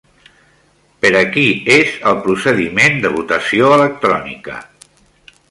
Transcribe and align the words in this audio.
Per 1.03 1.11
a 1.19 1.21
qui 1.35 1.43
és 1.75 1.91
el 2.13 2.17
procediment 2.23 2.99
de 3.05 3.13
votació 3.19 3.71
electrònica? 3.79 4.59